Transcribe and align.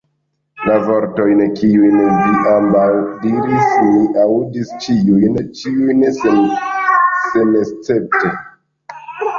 La 0.69 0.75
vortojn, 0.85 1.43
kiujn 1.59 1.99
vi 2.21 2.31
ambaŭ 2.53 2.87
diris, 3.27 3.75
mi 3.91 4.01
aŭdis 4.25 4.73
ĉiujn, 4.87 5.39
ĉiujn 5.61 6.03
senescepte. 6.23 8.35